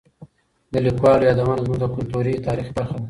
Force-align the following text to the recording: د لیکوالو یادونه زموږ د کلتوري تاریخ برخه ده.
د 0.71 0.73
لیکوالو 0.85 1.27
یادونه 1.29 1.61
زموږ 1.65 1.77
د 1.81 1.85
کلتوري 1.95 2.33
تاریخ 2.47 2.67
برخه 2.75 2.93
ده. 2.97 2.99